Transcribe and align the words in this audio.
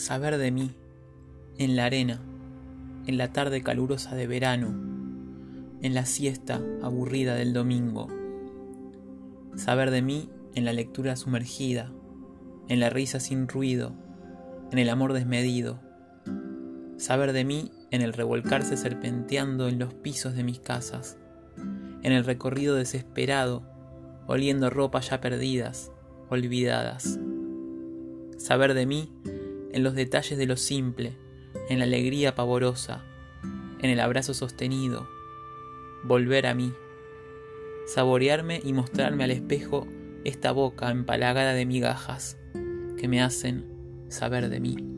saber 0.00 0.38
de 0.38 0.50
mí, 0.50 0.74
en 1.58 1.76
la 1.76 1.84
arena, 1.84 2.22
en 3.06 3.18
la 3.18 3.34
tarde 3.34 3.62
calurosa 3.62 4.14
de 4.16 4.26
verano, 4.26 4.68
en 5.82 5.94
la 5.94 6.06
siesta 6.06 6.62
aburrida 6.82 7.34
del 7.34 7.52
domingo. 7.52 8.08
Saber 9.56 9.90
de 9.90 10.00
mí 10.00 10.30
en 10.54 10.64
la 10.64 10.72
lectura 10.72 11.16
sumergida, 11.16 11.92
en 12.68 12.80
la 12.80 12.88
risa 12.88 13.20
sin 13.20 13.46
ruido, 13.46 13.92
en 14.70 14.78
el 14.78 14.88
amor 14.88 15.12
desmedido. 15.12 15.80
Saber 16.96 17.34
de 17.34 17.44
mí 17.44 17.70
en 17.90 18.00
el 18.00 18.14
revolcarse 18.14 18.78
serpenteando 18.78 19.68
en 19.68 19.78
los 19.78 19.92
pisos 19.92 20.34
de 20.34 20.44
mis 20.44 20.60
casas, 20.60 21.18
en 22.02 22.12
el 22.12 22.24
recorrido 22.24 22.74
desesperado, 22.74 23.64
oliendo 24.26 24.70
ropas 24.70 25.10
ya 25.10 25.20
perdidas, 25.20 25.92
olvidadas. 26.30 27.18
Saber 28.38 28.72
de 28.72 28.86
mí 28.86 29.12
en 29.72 29.82
los 29.82 29.94
detalles 29.94 30.38
de 30.38 30.46
lo 30.46 30.56
simple, 30.56 31.16
en 31.68 31.78
la 31.78 31.84
alegría 31.84 32.34
pavorosa, 32.34 33.04
en 33.80 33.90
el 33.90 34.00
abrazo 34.00 34.34
sostenido, 34.34 35.08
volver 36.04 36.46
a 36.46 36.54
mí, 36.54 36.72
saborearme 37.86 38.60
y 38.62 38.72
mostrarme 38.72 39.24
al 39.24 39.30
espejo 39.30 39.86
esta 40.24 40.52
boca 40.52 40.90
empalagada 40.90 41.54
de 41.54 41.66
migajas 41.66 42.36
que 42.98 43.08
me 43.08 43.22
hacen 43.22 43.64
saber 44.08 44.48
de 44.48 44.60
mí. 44.60 44.89